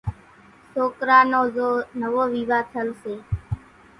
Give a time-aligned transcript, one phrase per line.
[0.73, 1.69] سوڪرا نو زو
[1.99, 3.15] نوو ويوا ٿل سي،